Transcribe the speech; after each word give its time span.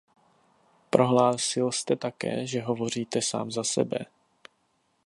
Prohlásil 0.89 1.71
jste 1.71 1.95
také, 1.95 2.47
že 2.47 2.61
hovoříte 2.61 3.21
sám 3.21 3.51
za 3.51 3.63
sebe. 3.63 3.97